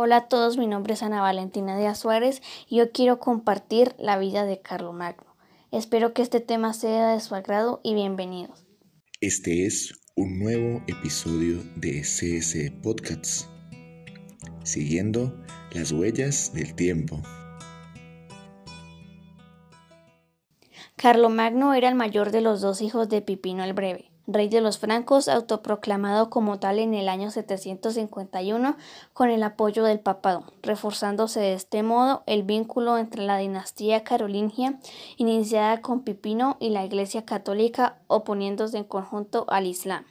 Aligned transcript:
Hola 0.00 0.16
a 0.16 0.28
todos, 0.28 0.56
mi 0.58 0.68
nombre 0.68 0.94
es 0.94 1.02
Ana 1.02 1.22
Valentina 1.22 1.76
Díaz 1.76 1.98
Suárez 1.98 2.40
y 2.68 2.76
yo 2.76 2.92
quiero 2.92 3.18
compartir 3.18 3.96
la 3.98 4.16
vida 4.16 4.44
de 4.44 4.60
Carlomagno. 4.60 5.34
Espero 5.72 6.14
que 6.14 6.22
este 6.22 6.38
tema 6.38 6.72
sea 6.72 7.14
de 7.14 7.18
su 7.18 7.34
agrado 7.34 7.80
y 7.82 7.94
bienvenidos. 7.94 8.64
Este 9.20 9.66
es 9.66 9.92
un 10.14 10.38
nuevo 10.38 10.84
episodio 10.86 11.64
de 11.74 12.02
CS 12.02 12.70
Podcasts, 12.80 13.48
siguiendo 14.62 15.36
las 15.72 15.90
huellas 15.90 16.52
del 16.54 16.76
tiempo. 16.76 17.20
Carlomagno 20.94 21.74
era 21.74 21.88
el 21.88 21.96
mayor 21.96 22.30
de 22.30 22.40
los 22.40 22.60
dos 22.60 22.82
hijos 22.82 23.08
de 23.08 23.20
Pipino 23.20 23.64
el 23.64 23.72
Breve 23.72 24.12
rey 24.28 24.48
de 24.48 24.60
los 24.60 24.78
francos, 24.78 25.26
autoproclamado 25.26 26.30
como 26.30 26.60
tal 26.60 26.78
en 26.78 26.94
el 26.94 27.08
año 27.08 27.30
751 27.30 28.76
con 29.14 29.30
el 29.30 29.42
apoyo 29.42 29.82
del 29.82 29.98
papado, 29.98 30.44
reforzándose 30.62 31.40
de 31.40 31.54
este 31.54 31.82
modo 31.82 32.22
el 32.26 32.42
vínculo 32.42 32.98
entre 32.98 33.24
la 33.24 33.38
dinastía 33.38 34.04
carolingia 34.04 34.78
iniciada 35.16 35.80
con 35.80 36.02
Pipino 36.02 36.56
y 36.60 36.70
la 36.70 36.84
Iglesia 36.84 37.24
católica 37.24 37.98
oponiéndose 38.06 38.78
en 38.78 38.84
conjunto 38.84 39.46
al 39.48 39.66
Islam. 39.66 40.04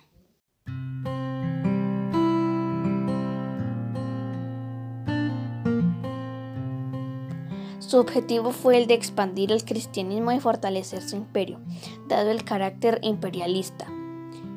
Su 7.80 8.00
objetivo 8.00 8.52
fue 8.52 8.78
el 8.78 8.88
de 8.88 8.96
expandir 8.96 9.54
el 9.54 9.64
cristianismo 9.64 10.34
y 10.34 10.42
fortalecer 10.42 11.02
su 11.02 11.16
imperio, 11.16 11.62
dado 12.10 12.32
el 12.32 12.44
carácter 12.44 13.00
imperialista. 13.02 13.88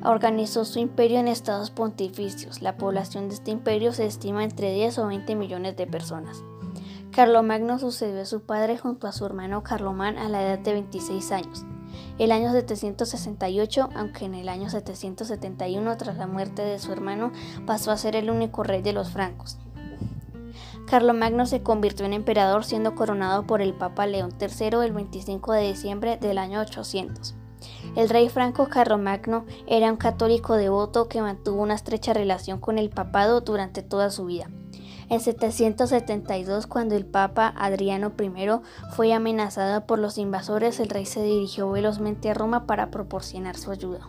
Organizó 0.03 0.65
su 0.65 0.79
imperio 0.79 1.19
en 1.19 1.29
estados 1.29 1.71
pontificios. 1.71 2.63
La 2.63 2.79
población 2.79 3.29
de 3.29 3.35
este 3.35 3.51
imperio 3.51 3.93
se 3.93 4.07
estima 4.07 4.45
entre 4.45 4.73
10 4.73 4.99
o 4.99 5.07
20 5.09 5.37
millones 5.37 5.77
de 5.77 5.87
personas. 5.87 6.43
Carlomagno 7.13 7.79
sucedió 7.79 8.23
a 8.23 8.25
su 8.25 8.41
padre 8.41 8.79
junto 8.79 9.07
a 9.07 9.13
su 9.13 9.27
hermano 9.27 9.63
Carlomán 9.63 10.17
a 10.17 10.29
la 10.29 10.43
edad 10.43 10.59
de 10.59 10.73
26 10.73 11.33
años. 11.33 11.67
El 12.19 12.33
año 12.33 12.51
768, 12.53 13.91
aunque 13.95 14.25
en 14.25 14.35
el 14.35 14.49
año 14.49 14.71
771, 14.71 15.97
tras 15.99 16.17
la 16.17 16.27
muerte 16.27 16.63
de 16.63 16.79
su 16.79 16.93
hermano, 16.93 17.33
pasó 17.67 17.91
a 17.91 17.97
ser 17.99 18.17
el 18.17 18.31
único 18.31 18.63
rey 18.63 18.81
de 18.81 18.95
los 18.95 19.11
francos. 19.11 19.59
Carlomagno 20.87 21.47
se 21.47 21.63
convirtió 21.63 22.07
en 22.07 22.15
emperador 22.15 22.65
siendo 22.65 22.95
coronado 22.95 23.47
por 23.47 23.61
el 23.61 23.75
Papa 23.75 24.07
León 24.07 24.33
III 24.41 24.85
el 24.85 24.93
25 24.93 25.53
de 25.53 25.69
diciembre 25.69 26.17
del 26.17 26.39
año 26.39 26.61
800. 26.61 27.35
El 27.97 28.09
rey 28.09 28.29
Franco 28.29 28.69
Carlomagno 28.69 29.45
era 29.67 29.91
un 29.91 29.97
católico 29.97 30.57
devoto 30.57 31.09
que 31.09 31.23
mantuvo 31.23 31.63
una 31.63 31.75
estrecha 31.75 32.13
relación 32.13 32.61
con 32.61 32.79
el 32.79 32.91
papado 32.91 33.41
durante 33.41 33.83
toda 33.83 34.11
su 34.11 34.27
vida. 34.27 34.49
En 35.09 35.19
772, 35.19 36.69
cuando 36.69 36.95
el 36.95 37.05
Papa 37.05 37.53
Adriano 37.57 38.13
I 38.17 38.31
fue 38.93 39.13
amenazado 39.13 39.85
por 39.85 39.99
los 39.99 40.19
invasores, 40.19 40.79
el 40.79 40.89
rey 40.89 41.05
se 41.05 41.23
dirigió 41.23 41.69
velozmente 41.71 42.31
a 42.31 42.35
Roma 42.35 42.65
para 42.67 42.93
proporcionar 42.93 43.57
su 43.57 43.73
ayuda. 43.73 44.09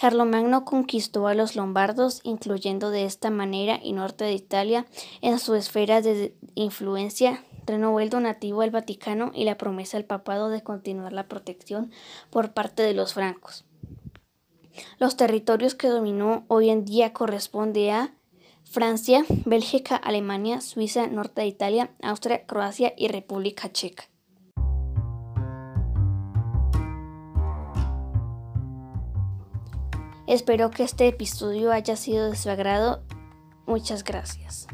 Carlomagno 0.00 0.64
conquistó 0.64 1.26
a 1.26 1.34
los 1.34 1.56
lombardos, 1.56 2.20
incluyendo 2.22 2.90
de 2.90 3.04
esta 3.04 3.28
manera 3.28 3.78
y 3.82 3.92
norte 3.92 4.24
de 4.24 4.32
Italia 4.32 4.86
en 5.20 5.38
su 5.38 5.54
esfera 5.54 6.00
de 6.00 6.34
influencia, 6.54 7.44
renovó 7.70 8.00
el 8.00 8.10
donativo 8.10 8.62
al 8.62 8.70
Vaticano 8.70 9.30
y 9.34 9.44
la 9.44 9.56
promesa 9.56 9.96
al 9.96 10.04
papado 10.04 10.48
de 10.48 10.62
continuar 10.62 11.12
la 11.12 11.28
protección 11.28 11.90
por 12.30 12.52
parte 12.52 12.82
de 12.82 12.94
los 12.94 13.14
francos. 13.14 13.64
Los 14.98 15.16
territorios 15.16 15.74
que 15.74 15.88
dominó 15.88 16.44
hoy 16.48 16.70
en 16.70 16.84
día 16.84 17.12
corresponde 17.12 17.90
a 17.90 18.14
Francia, 18.64 19.24
Bélgica, 19.44 19.96
Alemania, 19.96 20.60
Suiza, 20.60 21.06
Norte 21.08 21.40
de 21.40 21.48
Italia, 21.48 21.90
Austria, 22.02 22.46
Croacia 22.46 22.92
y 22.96 23.08
República 23.08 23.72
Checa. 23.72 24.04
Espero 30.26 30.70
que 30.70 30.84
este 30.84 31.08
episodio 31.08 31.72
haya 31.72 31.96
sido 31.96 32.30
de 32.30 32.36
su 32.36 32.48
agrado. 32.50 33.02
Muchas 33.66 34.04
gracias. 34.04 34.68